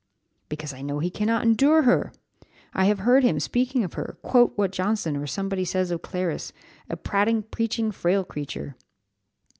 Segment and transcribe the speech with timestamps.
[0.49, 2.11] "Because I know he cannot endure her;
[2.73, 6.51] I have heard him, speaking of her, quote what Johnson or somebody says of Clariss
[6.89, 8.75] 'a prating, preaching, frail creature.